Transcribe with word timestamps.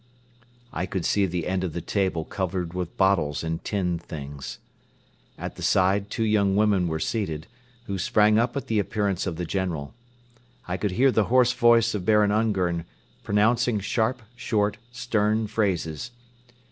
I 0.73 0.87
could 0.87 1.05
see 1.05 1.27
the 1.27 1.45
end 1.45 1.63
of 1.63 1.73
the 1.73 1.79
table 1.79 2.25
covered 2.25 2.73
with 2.73 2.97
bottles 2.97 3.43
and 3.43 3.63
tinned 3.63 4.01
things. 4.01 4.57
At 5.37 5.57
the 5.57 5.61
side 5.61 6.09
two 6.09 6.23
young 6.23 6.55
women 6.55 6.87
were 6.87 6.97
seated, 6.97 7.45
who 7.83 7.99
sprang 7.99 8.39
up 8.39 8.57
at 8.57 8.65
the 8.65 8.79
appearance 8.79 9.27
of 9.27 9.35
the 9.35 9.45
General. 9.45 9.93
I 10.67 10.75
could 10.75 10.93
hear 10.93 11.11
the 11.11 11.25
hoarse 11.25 11.53
voice 11.53 11.93
of 11.93 12.03
Baron 12.03 12.31
Ungern 12.31 12.85
pronouncing 13.21 13.79
sharp, 13.79 14.23
short, 14.35 14.77
stern 14.91 15.45
phrases. 15.45 16.09